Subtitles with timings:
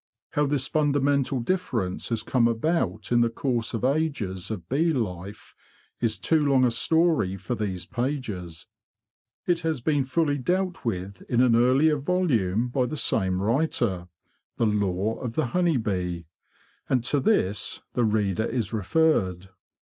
[0.31, 5.53] How this fundamental difference has come about in the course of ages of bee life
[5.99, 8.65] is too long a story for these pages.
[9.45, 11.97] It has 18 THE BEE MASTER OF WARRILOW been fully dealt with in an earlier
[11.97, 14.07] volume by the same writer—''
[14.57, 16.25] The Lore of the Honey Bee'—
[16.89, 19.49] and to this the reader is referred.